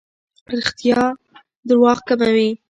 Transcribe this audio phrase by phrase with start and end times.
[0.57, 1.01] رښتیا
[1.67, 2.49] درواغ کموي.